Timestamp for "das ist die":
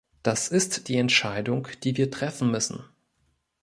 0.23-0.97